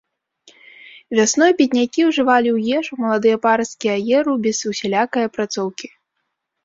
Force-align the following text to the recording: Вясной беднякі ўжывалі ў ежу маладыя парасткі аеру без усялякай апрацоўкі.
Вясной 1.17 1.51
беднякі 1.59 2.01
ўжывалі 2.09 2.49
ў 2.53 2.59
ежу 2.79 2.93
маладыя 3.03 3.37
парасткі 3.47 3.87
аеру 3.97 4.33
без 4.49 4.57
усялякай 4.73 5.23
апрацоўкі. 5.33 5.87